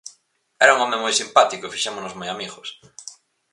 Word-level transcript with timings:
Era 0.63 0.73
un 0.77 0.81
home 0.85 0.97
moi 1.03 1.13
simpático 1.19 1.63
e 1.65 1.73
fixémonos 1.75 2.17
moi 2.19 2.29
amigos. 2.31 2.67